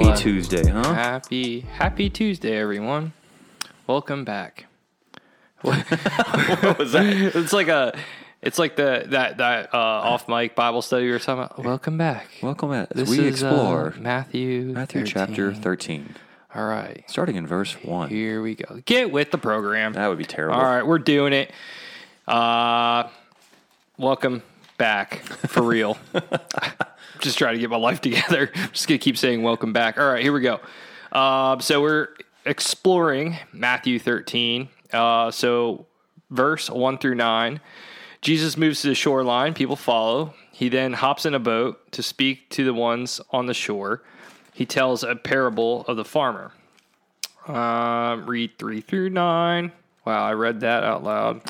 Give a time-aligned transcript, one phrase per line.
[0.00, 0.94] Happy uh, Tuesday, huh?
[0.94, 3.12] Happy Happy Tuesday, everyone.
[3.86, 4.64] Welcome back.
[5.60, 7.32] what was that?
[7.34, 7.94] It's like a,
[8.40, 11.62] it's like the that that uh, off mic Bible study or something.
[11.62, 12.28] Welcome back.
[12.42, 12.88] Welcome back.
[12.88, 15.06] This we is, uh, explore Matthew Matthew 13.
[15.06, 16.14] chapter 13,
[16.54, 18.08] All right, starting in verse 1.
[18.08, 18.80] here we go.
[18.86, 19.92] Get with the program.
[19.92, 20.58] That would be terrible.
[20.58, 21.52] All right, we're doing it.
[22.26, 23.06] Uh,
[23.98, 24.42] welcome
[24.78, 25.98] back for real.
[27.20, 28.50] just trying to get my life together.
[28.72, 29.98] just gonna keep saying welcome back.
[29.98, 30.60] All right, here we go.
[31.12, 32.08] Um, so we're
[32.44, 34.68] exploring Matthew 13.
[34.92, 35.86] Uh, so
[36.30, 37.60] verse one through nine.
[38.22, 39.54] Jesus moves to the shoreline.
[39.54, 40.34] People follow.
[40.52, 44.02] He then hops in a boat to speak to the ones on the shore.
[44.52, 46.52] He tells a parable of the farmer.
[47.46, 49.72] Um, read three through nine.
[50.04, 51.40] Wow, I read that out loud.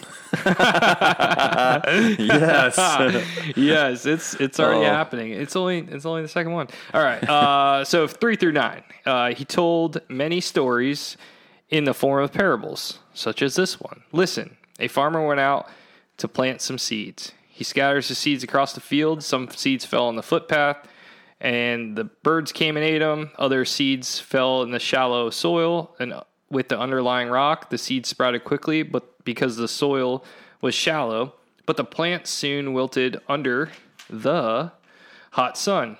[2.18, 2.76] Yes.
[3.56, 4.90] yes, it's it's already Oh.
[4.90, 5.32] happening.
[5.32, 6.68] It's only it's only the second one.
[6.94, 7.22] All right.
[7.28, 8.82] Uh, so three through nine.
[9.06, 11.16] Uh, he told many stories
[11.68, 14.02] in the form of parables, such as this one.
[14.12, 15.68] Listen, a farmer went out
[16.18, 17.32] to plant some seeds.
[17.48, 19.22] He scatters the seeds across the field.
[19.22, 20.78] Some seeds fell on the footpath,
[21.40, 23.30] and the birds came and ate them.
[23.38, 26.14] Other seeds fell in the shallow soil, and
[26.50, 30.24] with the underlying rock, the seeds sprouted quickly, but because the soil
[30.60, 31.34] was shallow,
[31.66, 33.70] but the plants soon wilted under
[34.08, 34.72] the
[35.32, 35.96] hot sun.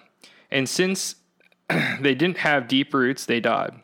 [0.51, 1.17] And since
[2.01, 3.75] they didn't have deep roots, they died.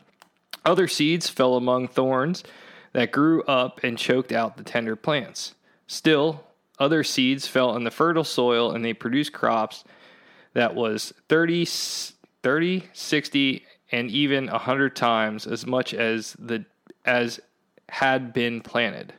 [0.64, 2.42] Other seeds fell among thorns
[2.92, 5.54] that grew up and choked out the tender plants.
[5.86, 6.42] Still,
[6.78, 9.84] other seeds fell in the fertile soil and they produced crops
[10.54, 11.66] that was 30,
[12.42, 16.64] 30 60, and even a 100 times as much as the
[17.04, 17.40] as
[17.88, 19.12] had been planted.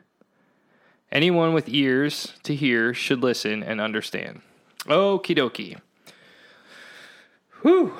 [1.11, 4.41] Anyone with ears to hear should listen and understand.
[4.85, 5.79] Okie dokie.
[7.61, 7.93] Whew.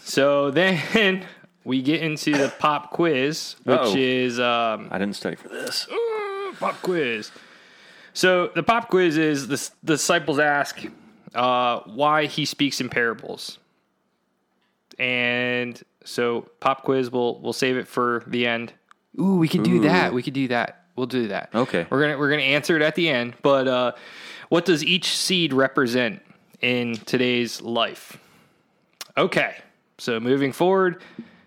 [0.00, 1.24] So then
[1.64, 3.94] we get into the pop quiz, which Uh-oh.
[3.96, 5.86] is um, I didn't study for this.
[5.88, 7.30] uh, pop quiz.
[8.12, 10.80] So the pop quiz is the, the disciples ask
[11.34, 13.58] uh, why he speaks in parables,
[15.00, 18.72] and so pop quiz we'll we'll save it for the end.
[19.18, 20.12] Ooh, we could do that.
[20.12, 20.84] We could do that.
[20.94, 21.50] We'll do that.
[21.54, 21.86] Okay.
[21.90, 23.34] We're gonna we're gonna answer it at the end.
[23.42, 23.92] But uh,
[24.50, 26.22] what does each seed represent
[26.60, 28.18] in today's life?
[29.16, 29.56] Okay.
[29.98, 31.02] So moving forward,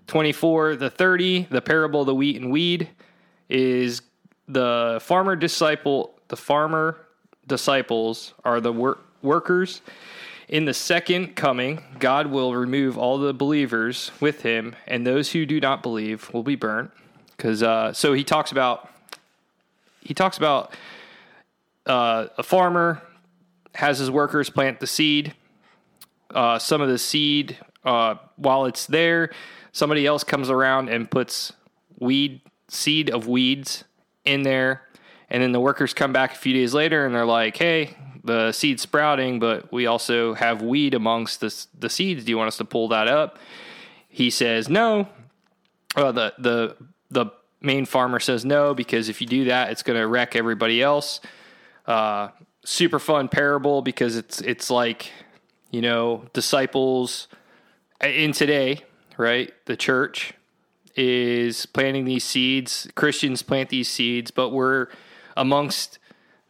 [0.07, 2.89] 24, the 30, the parable of the wheat and weed
[3.49, 4.01] is
[4.47, 6.99] the farmer disciple, the farmer
[7.47, 9.81] disciples are the wor- workers.
[10.47, 15.45] In the second coming, God will remove all the believers with him, and those who
[15.45, 16.91] do not believe will be burnt.
[17.37, 18.89] Because uh, so he talks about
[20.01, 20.73] he talks about
[21.85, 23.01] uh, a farmer
[23.75, 25.33] has his workers plant the seed.
[26.29, 29.31] Uh, some of the seed, uh, while it's there,
[29.71, 31.53] somebody else comes around and puts
[31.99, 33.83] weed seed of weeds
[34.25, 34.81] in there,
[35.29, 38.51] and then the workers come back a few days later and they're like, "Hey, the
[38.51, 42.25] seed sprouting, but we also have weed amongst the the seeds.
[42.25, 43.39] Do you want us to pull that up?"
[44.07, 45.07] He says, "No."
[45.95, 46.75] Uh, the the
[47.11, 47.25] the
[47.61, 51.21] main farmer says no because if you do that, it's going to wreck everybody else.
[51.85, 52.29] Uh,
[52.65, 55.11] super fun parable because it's it's like
[55.71, 57.27] you know disciples
[58.01, 58.83] in today,
[59.17, 59.53] right?
[59.65, 60.33] The church
[60.95, 62.87] is planting these seeds.
[62.95, 64.87] Christians plant these seeds, but we're
[65.35, 65.99] amongst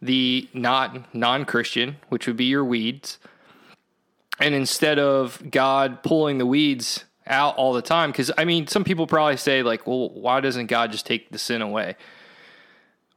[0.04, 3.20] the not non-Christian, which would be your weeds.
[4.40, 8.84] And instead of God pulling the weeds out all the time, because I mean, some
[8.84, 11.96] people probably say, like, well, why doesn't God just take the sin away?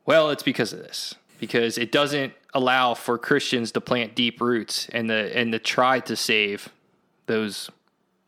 [0.04, 1.14] Well, it's because of this.
[1.38, 6.00] Because it doesn't allow for Christians to plant deep roots and the and to try
[6.00, 6.70] to save
[7.26, 7.68] those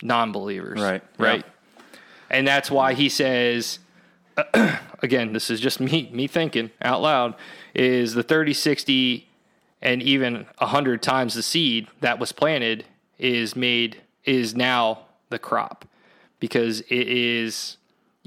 [0.03, 0.81] non-believers.
[0.81, 1.03] Right.
[1.19, 1.45] Right.
[2.29, 3.79] And that's why he says
[5.03, 7.35] again, this is just me me thinking out loud
[7.75, 9.29] is the 30 60
[9.81, 12.85] and even 100 times the seed that was planted
[13.19, 15.01] is made is now
[15.31, 15.85] the crop.
[16.41, 17.77] Because it is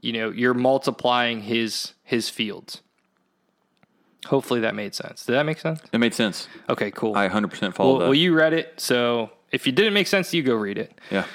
[0.01, 2.81] you know you're multiplying his his fields.
[4.27, 5.25] Hopefully that made sense.
[5.25, 5.81] Did that make sense?
[5.91, 6.47] It made sense.
[6.69, 7.15] okay cool.
[7.15, 8.05] I 100% followed well, that.
[8.05, 10.93] well you read it so if you didn't make sense you go read it.
[11.09, 11.25] Yeah.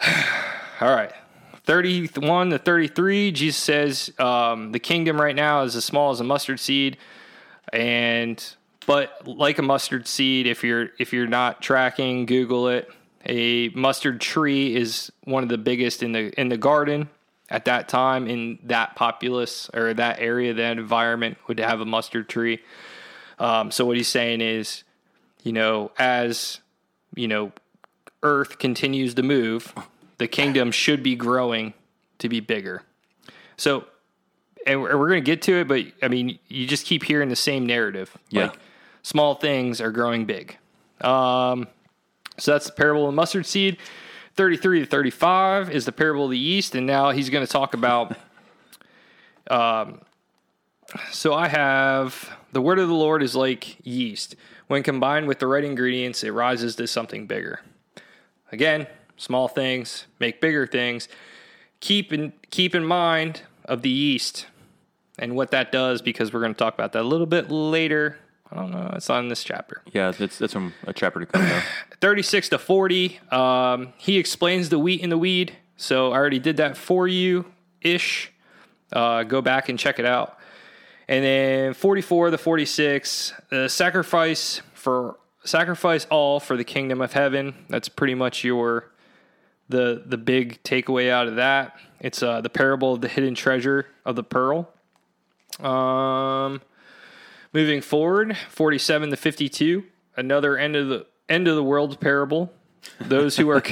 [0.80, 1.12] all right
[1.68, 6.24] 31 to 33 jesus says um, the kingdom right now is as small as a
[6.24, 6.96] mustard seed
[7.72, 8.56] and
[8.88, 12.90] but like a mustard seed if you're if you're not tracking google it.
[13.26, 17.10] A mustard tree is one of the biggest in the in the garden
[17.50, 22.30] at that time in that populace or that area that environment would have a mustard
[22.30, 22.60] tree.
[23.38, 24.84] Um, so what he's saying is
[25.42, 26.60] you know as
[27.14, 27.52] you know
[28.22, 29.74] earth continues to move
[30.18, 31.74] the kingdom should be growing
[32.18, 32.82] to be bigger.
[33.56, 33.84] So,
[34.66, 37.28] and we're, we're going to get to it, but I mean, you just keep hearing
[37.28, 38.16] the same narrative.
[38.30, 38.42] Yeah.
[38.42, 38.58] Like
[39.02, 40.56] small things are growing big.
[41.00, 41.68] Um,
[42.36, 43.78] so that's the parable of the mustard seed.
[44.36, 46.74] 33 to 35 is the parable of the yeast.
[46.74, 48.16] And now he's going to talk about.
[49.50, 50.02] Um,
[51.10, 54.36] so I have the word of the Lord is like yeast.
[54.66, 57.60] When combined with the right ingredients, it rises to something bigger.
[58.52, 58.86] Again,
[59.18, 61.08] small things make bigger things.
[61.80, 64.46] Keep in keep in mind of the yeast
[65.18, 68.18] and what that does because we're going to talk about that a little bit later.
[68.50, 68.90] I don't know.
[68.94, 69.82] It's on this chapter.
[69.92, 71.42] Yeah, that's that's from a chapter to come.
[71.42, 71.60] Though.
[72.00, 73.20] 36 to 40.
[73.30, 75.56] Um, he explains the wheat and the weed.
[75.76, 77.44] So I already did that for you
[77.82, 78.32] ish.
[78.92, 80.38] Uh, go back and check it out.
[81.08, 87.54] And then 44 to 46, the sacrifice for sacrifice all for the kingdom of heaven.
[87.68, 88.90] That's pretty much your
[89.68, 91.76] the the big takeaway out of that.
[92.00, 94.72] It's uh, the parable of the hidden treasure of the pearl.
[95.60, 96.62] Um,
[97.52, 99.84] moving forward, 47 to 52,
[100.16, 102.52] another end of the end of the world parable.
[103.00, 103.62] Those who are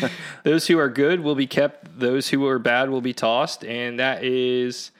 [0.44, 3.98] those who are good will be kept; those who are bad will be tossed, and
[3.98, 4.92] that is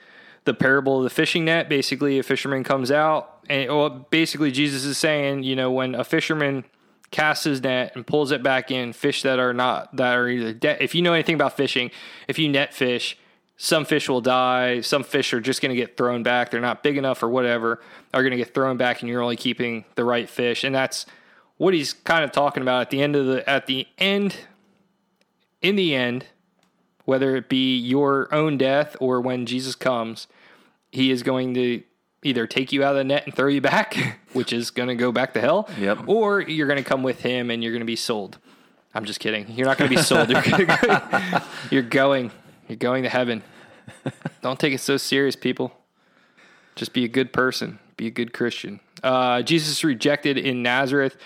[0.44, 1.68] the parable of the fishing net.
[1.68, 6.04] Basically, a fisherman comes out, and well, basically Jesus is saying, you know, when a
[6.04, 6.64] fisherman
[7.12, 10.52] casts his net and pulls it back in, fish that are not that are either
[10.52, 10.78] dead.
[10.80, 11.92] If you know anything about fishing,
[12.26, 13.16] if you net fish,
[13.56, 14.80] some fish will die.
[14.80, 16.50] Some fish are just going to get thrown back.
[16.50, 17.80] They're not big enough or whatever.
[18.12, 20.64] Are going to get thrown back, and you're only keeping the right fish.
[20.64, 21.06] And that's
[21.58, 24.36] what he's kind of talking about at the end of the at the end.
[25.60, 26.26] In the end,
[27.04, 30.26] whether it be your own death or when Jesus comes,
[30.90, 31.82] he is going to
[32.22, 34.94] either take you out of the net and throw you back, which is going to
[34.94, 36.04] go back to hell, Yep.
[36.06, 38.38] or you're going to come with him and you're going to be sold.
[38.94, 39.50] I'm just kidding.
[39.50, 40.28] You're not going to be sold.
[40.30, 40.66] You're, go,
[41.70, 42.30] you're going.
[42.68, 43.42] You're going to heaven.
[44.42, 45.72] Don't take it so serious, people.
[46.76, 47.78] Just be a good person.
[47.96, 48.80] Be a good Christian.
[49.02, 51.16] Uh, Jesus rejected in Nazareth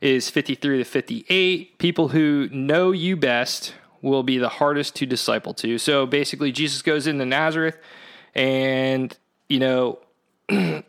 [0.00, 1.78] is 53 to 58.
[1.78, 5.76] People who know you best will be the hardest to disciple to.
[5.78, 7.76] So basically, Jesus goes into Nazareth,
[8.34, 9.16] and
[9.48, 9.98] you know,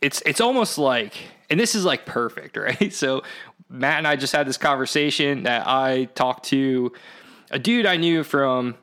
[0.00, 1.14] it's it's almost like,
[1.50, 2.92] and this is like perfect, right?
[2.92, 3.22] So
[3.68, 6.92] Matt and I just had this conversation that I talked to
[7.50, 8.76] a dude I knew from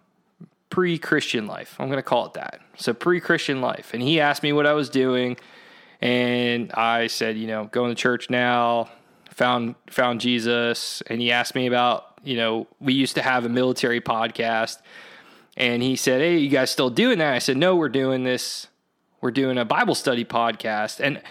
[0.69, 1.75] pre Christian life.
[1.79, 2.59] I'm going to call it that.
[2.77, 3.93] So pre Christian life.
[3.93, 5.37] And he asked me what I was doing.
[6.01, 8.89] And I said, you know, going to church now,
[9.29, 11.01] found found Jesus.
[11.07, 14.79] And he asked me about, you know, we used to have a military podcast.
[15.55, 17.33] And he said, Hey, you guys still doing that?
[17.33, 18.67] I said, No, we're doing this.
[19.23, 20.99] We're doing a Bible study podcast.
[20.99, 21.21] And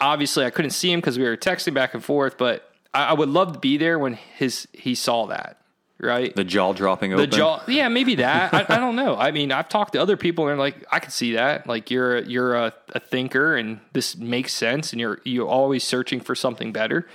[0.00, 3.12] obviously I couldn't see him because we were texting back and forth, but I, I
[3.12, 5.60] would love to be there when his he saw that.
[6.00, 6.34] Right.
[6.34, 8.52] The jaw dropping The jaw, yeah, maybe that.
[8.52, 9.16] I, I don't know.
[9.16, 11.66] I mean, I've talked to other people, and they're like, I can see that.
[11.66, 15.84] Like, you're a, you're a, a thinker, and this makes sense, and you're you're always
[15.84, 17.08] searching for something better.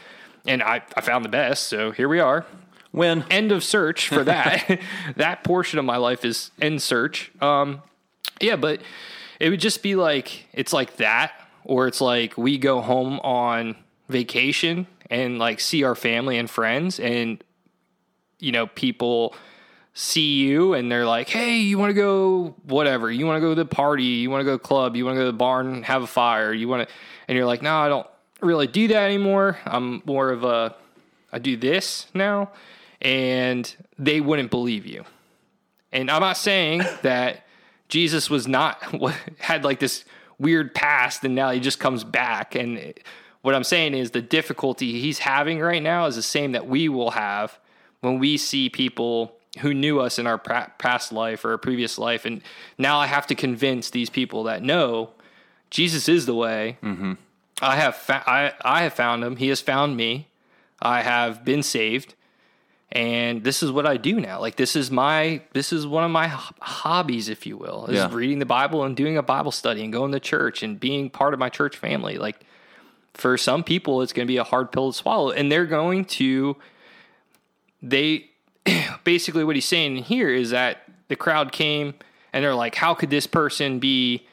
[0.47, 2.47] And I, I found the best, so here we are.
[2.89, 4.79] When End of search for that.
[5.15, 7.31] that portion of my life is end search.
[7.39, 7.83] Um,
[8.39, 8.81] yeah, but
[9.41, 11.31] it would just be like it's like that,
[11.63, 13.75] or it's like we go home on
[14.07, 17.43] vacation and like see our family and friends, and
[18.37, 19.33] you know, people
[19.93, 23.11] see you and they're like, "Hey, you want to go whatever?
[23.11, 24.03] You want to go to the party?
[24.03, 24.95] You want to go to the club?
[24.95, 26.53] You want to go to the barn have a fire?
[26.53, 26.95] You want to?"
[27.27, 28.07] And you're like, "No, I don't
[28.41, 29.57] really do that anymore.
[29.65, 30.75] I'm more of a
[31.33, 32.51] I do this now."
[33.01, 35.03] And they wouldn't believe you.
[35.91, 37.43] And I'm not saying that
[37.91, 38.81] Jesus was not
[39.39, 40.03] had like this
[40.39, 42.95] weird past and now he just comes back and
[43.43, 46.89] what I'm saying is the difficulty he's having right now is the same that we
[46.89, 47.59] will have
[47.99, 52.25] when we see people who knew us in our past life or a previous life
[52.25, 52.41] and
[52.79, 55.11] now I have to convince these people that no
[55.69, 56.77] Jesus is the way.
[56.83, 57.13] Mm-hmm.
[57.61, 59.37] I have fa- I I have found him.
[59.37, 60.27] He has found me.
[60.81, 62.13] I have been saved
[62.91, 64.39] and this is what I do now.
[64.41, 68.09] Like this is my this is one of my hobbies, if you will, is Yeah.
[68.11, 71.33] reading the Bible and doing a Bible study and going to church and being part
[71.33, 72.17] of my church family.
[72.17, 72.45] Like
[73.13, 76.05] for some people, it's going to be a hard pill to swallow, and they're going
[76.05, 76.57] to
[77.81, 78.29] they
[79.03, 81.93] basically what he's saying here is that the crowd came
[82.33, 84.25] and they're like, how could this person be?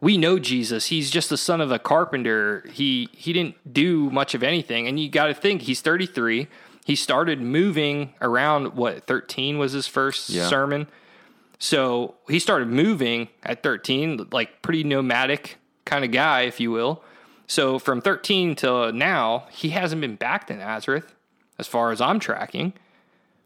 [0.00, 0.86] We know Jesus.
[0.86, 2.64] He's just the son of a carpenter.
[2.72, 4.86] He he didn't do much of anything.
[4.86, 6.48] And you got to think he's 33.
[6.86, 10.46] He started moving around what 13 was his first Yeah.
[10.46, 10.86] sermon.
[11.58, 17.02] So he started moving at 13, like pretty nomadic kind of guy, if you will.
[17.48, 21.12] So from 13 till now, he hasn't been back to Nazareth,
[21.58, 22.72] as far as I'm tracking.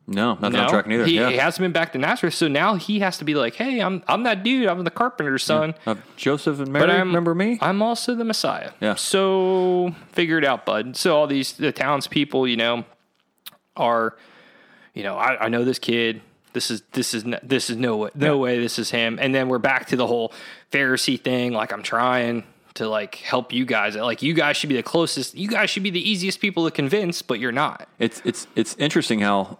[0.06, 1.06] No, not on tracking either.
[1.06, 1.30] He, yeah.
[1.30, 4.02] he hasn't been back to Nazareth, so now he has to be like, "Hey, I'm
[4.06, 4.66] I'm that dude.
[4.66, 7.58] I'm the carpenter's son, Uh, Joseph and Mary, but I'm remember me?
[7.62, 8.96] I'm also the Messiah." Yeah.
[8.96, 10.96] So figure it out, bud.
[10.96, 12.84] So all these the townspeople, you know,
[13.76, 14.16] are,
[14.94, 16.22] you know, I, I know this kid.
[16.52, 19.18] This is this is this is no way no way this is him.
[19.20, 20.32] And then we're back to the whole
[20.72, 21.52] Pharisee thing.
[21.52, 22.42] Like I'm trying
[22.74, 23.94] to like help you guys.
[23.94, 25.36] Like you guys should be the closest.
[25.36, 27.88] You guys should be the easiest people to convince, but you're not.
[27.98, 29.58] It's it's it's interesting how,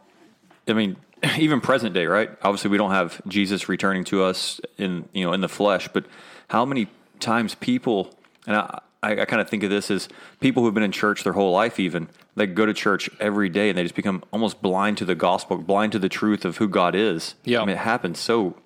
[0.67, 0.97] I mean,
[1.39, 2.31] even present day, right?
[2.43, 6.07] Obviously, we don't have Jesus returning to us in you know in the flesh, but
[6.49, 6.89] how many
[7.21, 8.13] times people
[8.47, 10.09] and I I, I kind of think of this as
[10.41, 13.69] people who've been in church their whole life, even they go to church every day
[13.69, 16.69] and they just become almost blind to the gospel, blind to the truth of who
[16.69, 17.35] God is.
[17.45, 17.63] Yeah.
[17.63, 18.57] I mean, it happens so.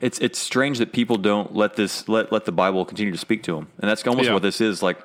[0.00, 3.42] It's it's strange that people don't let this let let the Bible continue to speak
[3.44, 4.34] to them, and that's almost Yeah.
[4.34, 4.98] what this is like.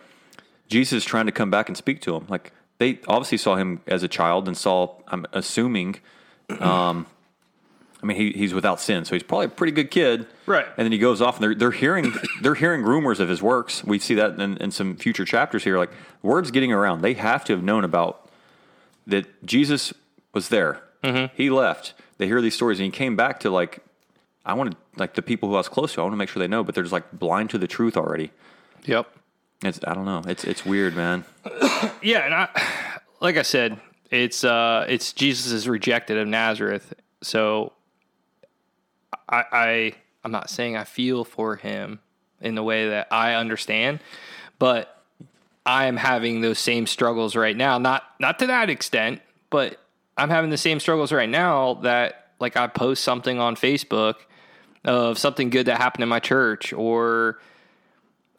[0.70, 2.26] Jesus is trying to come back and speak to them.
[2.28, 5.98] Like they obviously saw him as a child and saw, I'm assuming,
[6.60, 7.06] um,
[8.02, 10.28] I mean, he, he's without sin, so he's probably a pretty good kid.
[10.46, 10.66] Right.
[10.78, 13.84] And then he goes off and they're, they're hearing, they're hearing rumors of his works.
[13.84, 15.78] We see that in, in some future chapters here.
[15.78, 17.02] Like words getting around.
[17.02, 18.30] They have to have known about
[19.08, 19.94] that Jesus
[20.34, 20.84] was there.
[21.04, 21.36] Mm-hmm.
[21.36, 21.94] He left.
[22.18, 23.84] They hear these stories and he came back to like,
[24.46, 26.30] I want to, like the people who I was close to, I want to make
[26.30, 28.32] sure they know, but they're just like blind to the truth already.
[28.86, 29.10] Yep.
[29.64, 30.22] It's, I don't know.
[30.28, 31.26] It's, it's weird, man.
[32.02, 32.48] Yeah, and I,
[33.20, 33.80] like I said,
[34.12, 36.94] it's uh, it's Jesus is rejected of Nazareth.
[37.22, 37.74] So,
[39.30, 42.00] I, I I'm not saying I feel for him
[42.42, 44.00] in the way that I understand,
[44.60, 45.04] but
[45.66, 47.78] I am having those same struggles right now.
[47.78, 49.80] Not not to that extent, but
[50.18, 54.16] I'm having the same struggles right now that like I post something on Facebook
[54.86, 57.40] of something good that happened in my church or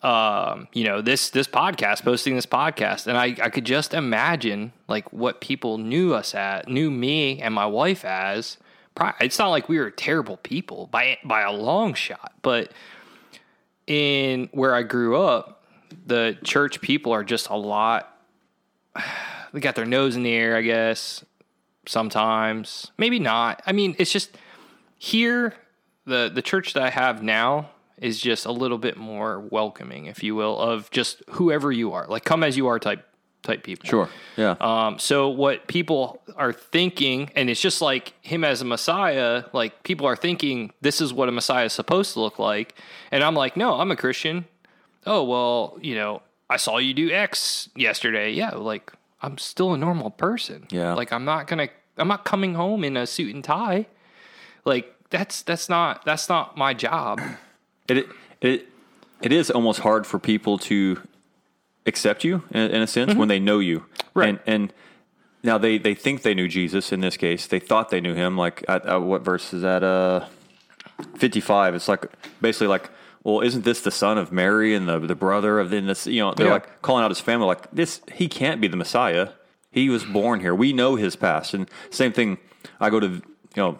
[0.03, 4.73] um, you know, this this podcast, posting this podcast, and I I could just imagine
[4.87, 8.59] like what people knew us at, knew me and my wife as.
[8.99, 12.73] Pri- It's not like we were terrible people by by a long shot, but
[13.87, 15.65] in where I grew up,
[16.07, 18.15] the church people are just a lot.
[19.51, 21.25] They got their nose in the air, I guess.
[21.87, 23.63] Sometimes, maybe not.
[23.65, 24.37] I mean, it's just
[24.99, 25.55] here.
[26.05, 30.23] the The church that I have now is just a little bit more welcoming, if
[30.23, 33.08] you will, of just whoever you are, like come as you are type
[33.43, 33.89] type people.
[33.89, 34.09] Sure.
[34.37, 34.57] Yeah.
[34.61, 39.83] Um, so what people are thinking, and it's just like him as a Messiah, like
[39.83, 42.75] people are thinking this is what a Messiah is supposed to look like.
[43.11, 44.47] And I'm like, no, I'm a Christian.
[45.07, 48.33] Oh, well, you know, I saw you do X yesterday.
[48.33, 50.67] Yeah, like I'm still a normal person.
[50.71, 50.95] Yeah.
[50.95, 53.87] Like I'm not gonna I'm not coming home in a suit and tie.
[54.65, 57.21] Like that's that's not that's not my job.
[57.89, 58.07] it
[58.41, 58.69] it
[59.21, 61.01] it is almost hard for people to
[61.89, 63.81] accept you in, in a sense when they know you.
[63.81, 64.19] Mm-hmm.
[64.19, 64.29] Right.
[64.29, 64.73] and and
[65.43, 67.47] now they they think they knew jesus in this case.
[67.47, 70.27] They thought they knew him like at, what verse is that uh
[71.17, 72.07] 55 it's like
[72.41, 72.91] basically like
[73.23, 76.21] well isn't this the son of mary and the the brother of then this you
[76.21, 76.53] know they're Yeah.
[76.55, 79.29] like calling out his family like this he can't be the messiah.
[79.71, 80.55] He was born here.
[80.55, 81.55] We know his past.
[81.55, 82.39] And same thing
[82.81, 83.23] i go to you
[83.57, 83.79] know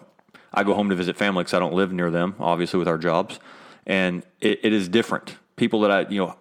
[0.53, 2.97] i go home to visit family because i don't live near them obviously with our
[2.97, 3.39] jobs.
[3.85, 5.35] And it, it is different.
[5.57, 6.35] People that i you know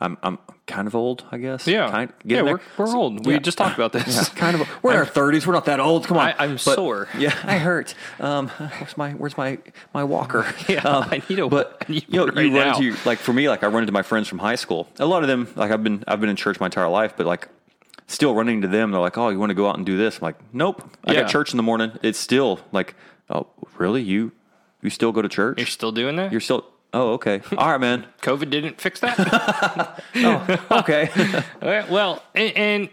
[0.00, 0.38] i'm i'm
[0.68, 1.90] kind of old i guess Yeah.
[1.90, 3.26] kind, yeah, we're, we're old.
[3.26, 3.38] We Yeah.
[3.40, 4.06] just talked about this.
[4.14, 4.68] Yeah, kind of.
[4.82, 5.46] We're in our thirties.
[5.46, 6.06] We're not that old.
[6.06, 6.28] Come on.
[6.28, 7.08] I- I'm But- sore.
[7.18, 7.94] Yeah, I hurt.
[8.20, 9.58] Um, where's my Where's my
[9.94, 10.46] my walker?
[10.68, 12.76] Yeah, Um, I need a- But need you know, one you run now.
[12.78, 14.86] into like for me, like I run into my friends from high school.
[14.98, 17.26] A lot of them, like I've been I've been in church my entire life, but
[17.26, 17.48] like
[18.06, 18.90] still running to them.
[18.90, 20.82] They're like, "Oh, you want to go out and do this?" I'm like, "Nope.
[21.06, 21.22] I Yeah.
[21.22, 22.94] got church in the morning." It's still like,
[23.30, 23.46] "Oh,
[23.78, 24.02] really?
[24.02, 24.32] You
[24.82, 25.58] you still go to church?
[25.58, 26.30] You're still doing that?
[26.30, 27.42] You're still." Oh, okay.
[27.56, 28.06] All right, man.
[28.22, 30.02] COVID didn't fix that.
[30.70, 31.10] Okay.
[31.62, 32.88] All right, well, and, and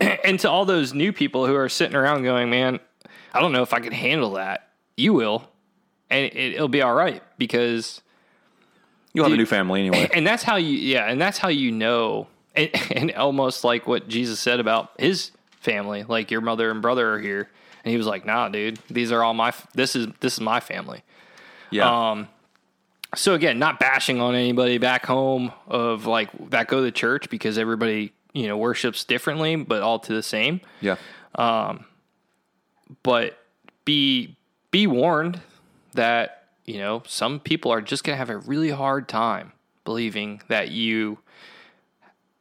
[0.24, 2.80] and to all those new people who are sitting around going, man,
[3.32, 4.68] I don't know if I can handle that.
[4.96, 5.48] You will,
[6.10, 8.02] and it, it'll be all right because,
[9.12, 10.10] You'll have a new family anyway.
[10.12, 14.08] and that's how you, yeah, and that's how you know, and, and almost like what
[14.08, 17.48] Jesus said about his family, like your mother and brother are here,
[17.84, 20.60] and he was like, nah, dude, these are all my, this is this is my
[20.60, 21.02] family.
[21.70, 22.10] Yeah.
[22.10, 22.28] Um,
[23.16, 27.58] so again, not bashing on anybody back home of like that go to church because
[27.58, 30.60] everybody you know worships differently, but all to the same.
[30.80, 30.96] yeah.
[31.34, 31.84] Um,
[33.02, 33.38] but
[33.84, 34.36] be
[34.70, 35.40] be warned
[35.94, 39.52] that you know some people are just gonna have a really hard time
[39.84, 41.18] believing that you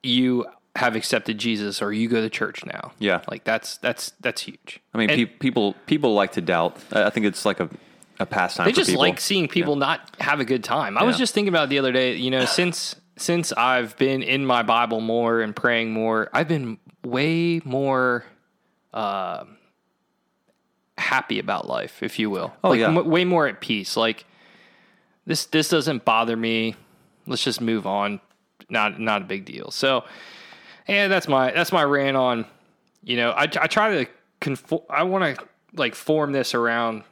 [0.03, 2.91] you have accepted Jesus or you go to church now.
[2.99, 3.21] Yeah.
[3.29, 4.81] like that's that's that's huge.
[4.93, 6.77] I mean, And- pe- people people like to doubt.
[6.91, 7.69] I think it's like a,
[8.19, 8.65] a pastime.
[8.65, 10.97] They just like seeing people not have a good time.
[10.97, 14.45] I was just thinking about the other day, you know, since since I've been in
[14.45, 18.25] my Bible more and praying more, I've been way more
[18.93, 19.45] uh,
[20.97, 22.53] happy about life, if you will.
[22.63, 22.87] Oh, like yeah.
[22.87, 23.95] m- way more at peace.
[23.97, 24.25] Like
[25.25, 26.75] this this doesn't bother me.
[27.27, 28.19] Let's just move on.
[28.69, 29.71] Not not a big deal.
[29.71, 30.03] So,
[30.87, 32.45] and that's my that's my rant on.
[33.03, 34.81] You know, I I try to conform.
[34.89, 35.45] I want to
[35.75, 37.03] like form this around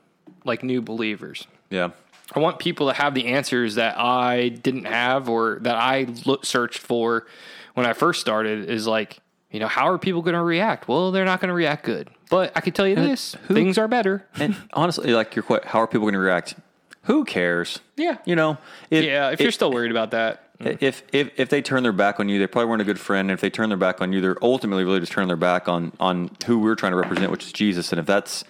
[0.46, 1.48] like new believers.
[1.70, 1.90] Yeah.
[2.36, 6.46] I want people to have the answers that I didn't have or that I look,
[6.46, 7.28] searched for
[7.74, 8.70] when I first started.
[8.70, 9.20] Is like,
[9.52, 10.88] you know, how are people going to react?
[10.88, 12.10] Well, they're not going to react good.
[12.30, 14.26] But I can tell you this: who- things are better.
[14.36, 16.56] And honestly, like your how are people going to react?
[17.04, 17.80] Who cares?
[17.98, 18.18] Yeah.
[18.26, 18.58] You know,
[18.90, 22.20] if, Yeah, if you're still worried about that, if if if they turn their back
[22.20, 23.30] on you, they probably weren't a good friend.
[23.30, 25.68] And if they turn their back on you, they're ultimately really just turning their back
[25.68, 27.92] on on who we're trying to represent, which is Jesus.
[27.92, 28.46] And if that's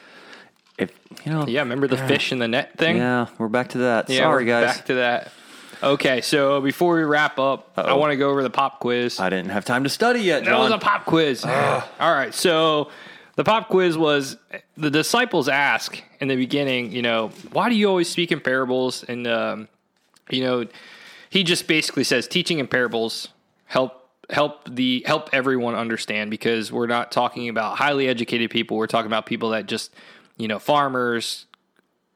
[0.77, 0.91] if
[1.25, 1.61] you know, yeah.
[1.61, 2.97] Remember the fish in the net thing?
[2.97, 4.09] yeah, we're back to that.
[4.09, 5.31] Yeah, Sorry, guys, Back to that.
[5.81, 7.97] Okay, so before we wrap up, I Uh-oh.
[7.97, 9.19] want to go over the pop quiz.
[9.19, 11.43] I didn't have time to study yet, That was a pop quiz.
[11.43, 12.33] All right.
[12.33, 12.89] So
[13.35, 14.37] the pop quiz was
[14.77, 19.03] the disciples ask in the beginning, you know, why do you always speak in parables?
[19.03, 19.67] And, um,
[20.29, 20.65] you know,
[21.29, 23.27] he just basically says teaching in parables
[23.65, 28.87] help help the help everyone understand because we're not talking about highly educated people we're
[28.87, 29.91] talking about people that just
[30.37, 31.45] you know farmers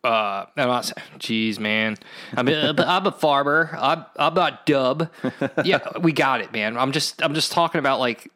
[0.04, 0.86] uh, I'm not.
[1.18, 1.98] Jeez, man.
[2.34, 3.76] I mean, I'm- a farmer.
[3.78, 5.10] I'm I'm not dub.
[5.66, 6.78] Yeah, we got it, man.
[6.78, 8.32] I'm just I'm just talking about like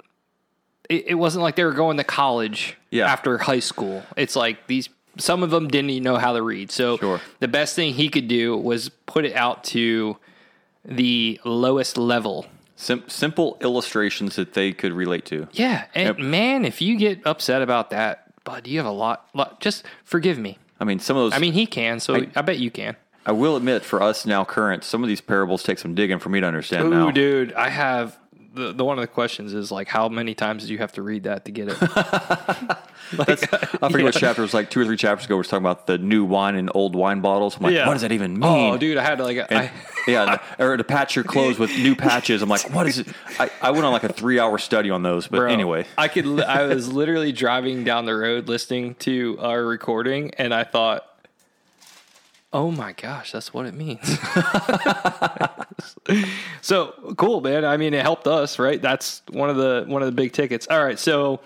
[0.89, 3.05] it, wasn't like they were going to college Yeah.
[3.09, 4.03] after high school.
[4.17, 6.71] It's like these some of them didn't even know how to read.
[6.71, 7.21] So Sure.
[7.39, 10.17] the best thing he could do was put it out to
[10.83, 12.47] the lowest level.
[12.75, 15.47] Sim- simple illustrations that they could relate to.
[15.53, 19.27] Yeah, and man, if you get upset about that, bud, you have a lot.
[19.33, 20.57] lot just forgive me.
[20.79, 21.33] I mean, some of those.
[21.33, 22.95] I mean, he can, so I, bet you can.
[23.25, 26.29] I will admit, for us now current, some of these parables take some digging for
[26.29, 27.11] me to understand Ooh, now.
[27.11, 28.17] dude, I have
[28.53, 31.01] the, the one of the questions is like, how many times do you have to
[31.01, 31.79] read that to get it?
[33.13, 35.35] That's, I forget what chapter it was like two or three chapters ago.
[35.35, 37.57] We were talking about the new wine and old wine bottles.
[37.57, 38.73] I'm like, what does that even mean?
[38.73, 39.71] Oh, dude, I had to like, And- I,
[40.07, 42.41] yeah, or to patch your clothes with new patches.
[42.41, 43.07] I'm like, what is it?
[43.39, 46.07] I, I went on like a three hour study on those, but bro, anyway, I
[46.07, 46.41] could.
[46.41, 51.05] I was literally driving down the road listening to our recording, and I thought.
[52.53, 54.01] Oh my gosh, that's what it means.
[56.61, 57.63] so cool, man.
[57.63, 58.81] I mean, it helped us, right?
[58.81, 60.67] That's one of the one of the big tickets.
[60.69, 61.39] All right, so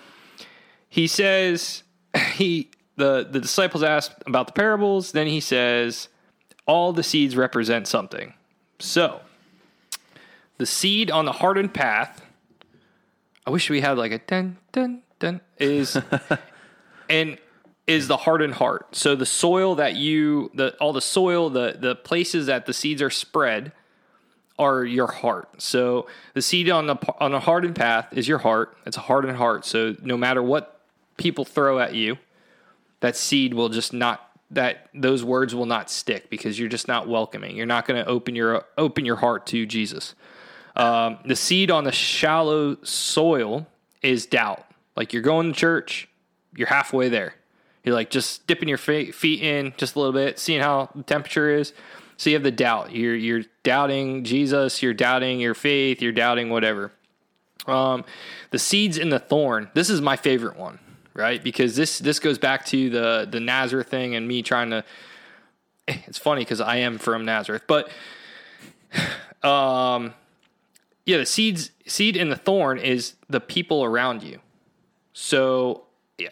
[0.88, 1.84] he says
[2.34, 5.12] he the the disciples asked about the parables.
[5.12, 6.08] Then he says
[6.66, 8.34] all the seeds represent something.
[8.80, 9.20] So
[10.58, 12.22] the seed on the hardened path.
[13.46, 15.96] I wish we had like a dun dun dun is
[17.08, 17.38] and
[17.86, 18.96] is the hardened heart.
[18.96, 23.00] So the soil that you the all the soil the the places that the seeds
[23.00, 23.72] are spread
[24.58, 25.60] are your heart.
[25.60, 28.76] So the seed on the on a hardened path is your heart.
[28.86, 29.64] It's a hardened heart.
[29.64, 30.80] So no matter what
[31.16, 32.18] people throw at you,
[33.00, 37.08] that seed will just not that those words will not stick because you're just not
[37.08, 37.56] welcoming.
[37.56, 40.14] You're not going to open your open your heart to Jesus.
[40.74, 43.66] Um, the seed on the shallow soil
[44.02, 44.64] is doubt.
[44.94, 46.08] Like you're going to church,
[46.54, 47.34] you're halfway there.
[47.86, 51.48] You're like just dipping your feet in just a little bit, seeing how the temperature
[51.48, 51.72] is.
[52.16, 52.92] So you have the doubt.
[52.92, 54.82] You're you're doubting Jesus.
[54.82, 56.02] You're doubting your faith.
[56.02, 56.90] You're doubting whatever.
[57.68, 58.04] Um,
[58.50, 59.70] the seeds in the thorn.
[59.74, 60.80] This is my favorite one,
[61.14, 61.42] right?
[61.42, 64.84] Because this this goes back to the the Nazareth thing and me trying to.
[65.86, 67.88] It's funny because I am from Nazareth, but
[69.48, 70.12] um,
[71.04, 74.40] yeah, the seeds seed in the thorn is the people around you.
[75.12, 75.85] So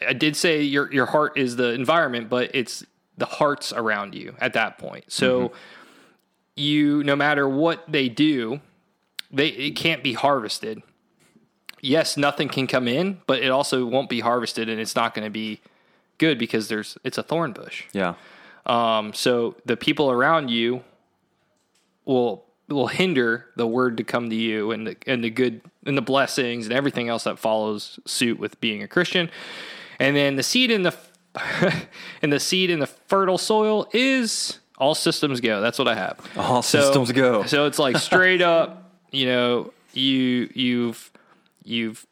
[0.07, 2.85] I did say your your heart is the environment, but it's
[3.17, 5.05] the hearts around you at that point.
[5.13, 5.53] So
[6.57, 8.61] you no matter what they do,
[9.31, 10.83] they it can't be harvested.
[11.81, 15.27] Yes, nothing can come in, but it also won't be harvested and it's not going
[15.27, 15.61] to be
[16.17, 17.85] good because there's it's a thorn bush.
[17.93, 18.15] yeah,
[18.65, 20.83] Um, so the people around you
[22.07, 25.97] will will hinder the word to come to you and the and the good and
[25.99, 29.31] the blessings and everything else that follows suit with being a Christian.
[29.99, 30.95] And then the seed in the
[32.23, 35.61] and the seed in the fertile soil is all systems go.
[35.61, 36.21] That's what I have.
[36.37, 37.45] All systems go.
[37.45, 41.11] So it's like straight up, you know, you you've
[41.65, 42.07] you've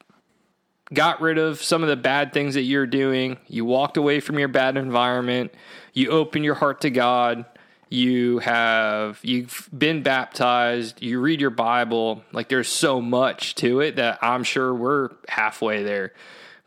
[0.92, 3.38] got rid of some of the bad things that you're doing.
[3.48, 5.52] You walked away from your bad environment.
[5.92, 7.44] You open your heart to God.
[7.88, 11.02] You have you've been baptized.
[11.02, 12.22] You read your Bible.
[12.32, 16.12] Like there's so much to it that I'm sure we're halfway there.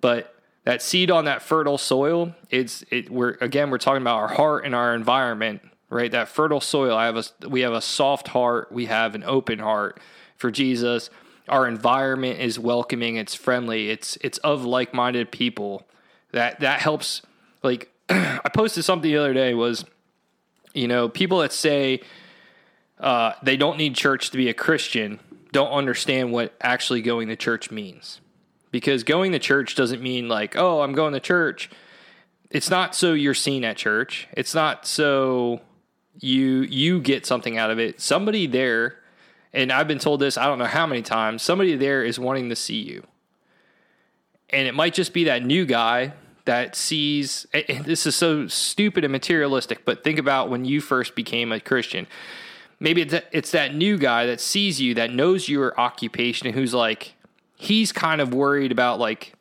[0.02, 4.28] But that seed on that fertile soil, it's it we're again we're talking about our
[4.28, 6.12] heart and our environment, right?
[6.12, 6.96] That fertile soil.
[6.96, 8.72] I have a we have a soft heart.
[8.72, 10.00] We have an open heart
[10.38, 11.10] for Jesus
[11.48, 15.86] our environment is welcoming it's friendly it's it's of like-minded people
[16.32, 17.22] that that helps
[17.62, 19.84] like I posted something the other day was,
[20.74, 22.02] you know, people that say
[23.00, 25.20] uh, they don't need church to be a Christian
[25.52, 28.22] don't understand what actually going to church means.
[28.76, 31.70] Because going to church doesn't mean like, oh, I'm going to church.
[32.50, 34.28] It's not so you're seen at church.
[34.34, 35.62] It's not so
[36.20, 38.02] you you get something out of it.
[38.02, 38.98] Somebody there,
[39.54, 41.42] and I've been told this I don't know how many times.
[41.42, 43.08] Somebody there is wanting to see you,
[44.50, 46.12] and it might just be that new guy
[46.44, 47.48] that sees.
[47.54, 52.08] This is so stupid and materialistic, but think about when you first became a Christian.
[52.82, 56.54] Maybe it's that, it's that new guy that sees you, that knows your occupation, and
[56.54, 57.14] who's like,
[57.56, 59.34] he's kind of worried about like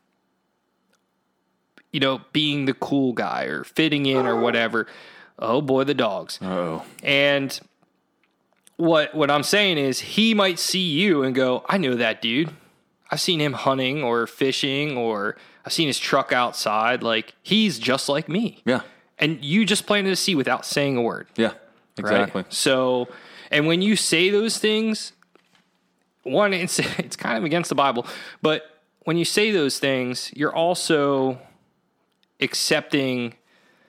[1.92, 4.88] you know, being the cool guy or fitting in or whatever.
[5.38, 6.40] Oh boy, the dogs.
[6.42, 7.58] Oh, And
[8.76, 12.50] what what I'm saying is he might see you and go, I know that dude.
[13.10, 17.02] I've seen him hunting or fishing or I've seen his truck outside.
[17.04, 18.60] Like he's just like me.
[18.64, 18.80] yeah,
[19.18, 21.28] And you just planted a seed without saying a word.
[21.36, 21.54] yeah, right?
[21.98, 22.44] exactly.
[22.48, 23.06] So
[23.52, 25.12] and when you say those things,
[26.24, 28.06] one, it's it's kind of against the Bible,
[28.42, 28.62] but
[29.04, 31.38] when you say those things, you're also
[32.40, 33.34] accepting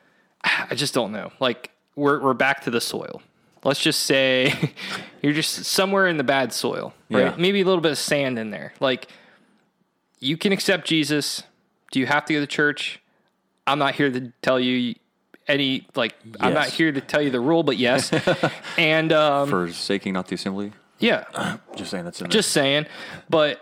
[0.44, 1.32] I just don't know.
[1.40, 3.22] Like we're we're back to the soil.
[3.64, 4.54] Let's just say
[5.22, 7.32] you're just somewhere in the bad soil, right?
[7.32, 7.36] Yeah.
[7.38, 8.74] Maybe a little bit of sand in there.
[8.80, 9.08] Like
[10.20, 11.44] you can accept Jesus.
[11.92, 13.02] Do you have to go to church?
[13.68, 14.96] I'm not here to tell you
[15.48, 18.12] any like I'm not here to tell you the rule, but yes.
[18.78, 20.72] and um, Forsaking not the assembly.
[21.00, 22.86] Yeah, Just saying that's in just saying.
[23.30, 23.62] But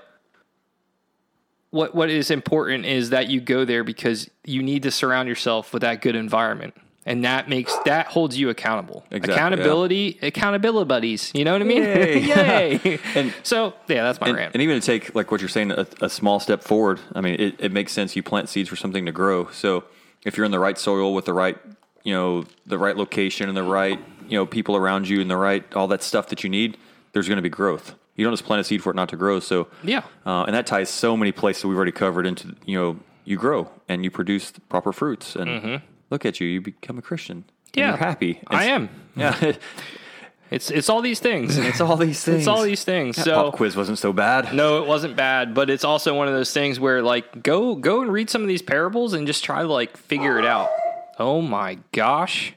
[1.72, 5.74] what what is important is that you go there because you need to surround yourself
[5.74, 6.76] with that good environment.
[7.06, 9.04] And that makes that holds you accountable.
[9.12, 11.32] Exactly, Accountability, accountability buddies.
[11.34, 11.84] You know what I mean?
[11.84, 12.20] Yay.
[12.84, 13.00] Yay.
[13.16, 14.54] And- so yeah, that's my and, rant.
[14.54, 17.36] and even to take like what you're saying a, a small step forward i mean
[17.40, 19.84] it, it makes sense you plant seeds for something to grow so
[20.24, 21.58] if you're in the right soil with the right
[22.04, 25.36] you know the right location and the right you know people around you and the
[25.36, 26.78] right all that stuff that you need
[27.14, 29.16] there's going to be growth you don't just plant a seed for it not to
[29.16, 30.04] grow so Yeah.
[30.26, 33.70] uh, and that ties so many places we've already covered into you know you grow
[33.88, 37.80] and you produce the proper fruits and look at you you become a christian Mm-hmm.
[37.80, 37.88] Yeah.
[37.90, 38.90] you're happy I am.
[39.16, 39.54] yeah
[40.52, 41.58] It's it's all these things.
[41.58, 43.16] it's all these things It's all these things.
[43.16, 46.28] That so pop quiz wasn't so bad No, it wasn't bad, but it's also one
[46.28, 49.44] of those things where like go go and read some of these parables and just
[49.44, 50.70] try to like figure it out.
[51.18, 52.54] Oh my gosh.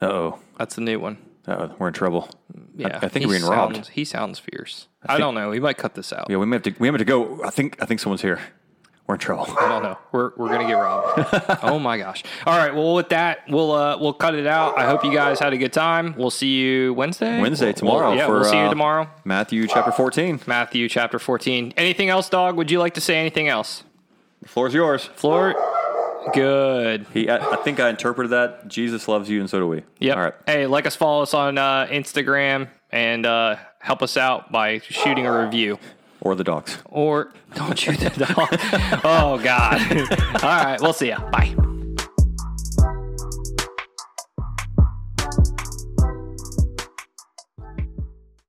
[0.00, 1.18] uh-oh That's a new one.
[1.46, 2.28] Uh we're in trouble
[2.76, 2.98] Yeah.
[3.00, 4.88] I, I think we're being robbed sounds- He sounds fierce.
[5.08, 5.50] I, don't know.
[5.50, 6.26] We might cut this out.
[6.28, 6.70] Yeah, we may have to.
[6.78, 7.44] We may have to go.
[7.44, 7.80] I think.
[7.80, 8.40] I think someone's here.
[9.06, 9.46] We're in trouble.
[9.56, 9.96] I don't know.
[10.10, 11.60] We're we're gonna get robbed.
[11.62, 12.24] oh my gosh.
[12.44, 12.74] All right.
[12.74, 14.76] Well, with that, we'll uh we'll cut it out.
[14.76, 16.16] I hope you guys had a good time.
[16.18, 17.40] We'll see you Wednesday.
[17.40, 18.12] Wednesday We'll- tomorrow.
[18.14, 19.08] yeah, for, we'll see you uh, tomorrow.
[19.24, 20.40] Matthew chapter fourteen.
[20.48, 21.72] Matthew chapter fourteen.
[21.76, 22.56] Anything else, dog?
[22.56, 23.84] Would you like to say anything else?
[24.42, 25.04] The floor is yours.
[25.04, 25.54] Floor.
[26.32, 27.06] Good.
[27.12, 27.28] He.
[27.28, 28.68] I, I think I interpreted that.
[28.68, 29.82] Jesus loves you, and so do we.
[30.00, 30.16] Yep.
[30.16, 30.34] All right.
[30.46, 35.26] Hey, like us, follow us on uh, Instagram, and uh, help us out by shooting
[35.26, 35.78] a review.
[36.20, 36.78] Or the dogs.
[36.86, 39.00] Or don't shoot the dog.
[39.04, 39.80] oh God.
[40.42, 40.80] All right.
[40.80, 41.30] We'll see ya.
[41.30, 41.54] Bye.